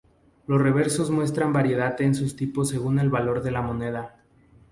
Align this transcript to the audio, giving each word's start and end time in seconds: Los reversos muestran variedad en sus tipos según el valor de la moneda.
Los 0.47 0.59
reversos 0.59 1.11
muestran 1.11 1.53
variedad 1.53 2.01
en 2.01 2.15
sus 2.15 2.35
tipos 2.35 2.69
según 2.69 2.97
el 2.97 3.11
valor 3.11 3.43
de 3.43 3.51
la 3.51 3.61
moneda. 3.61 4.15